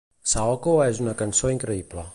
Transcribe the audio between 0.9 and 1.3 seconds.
una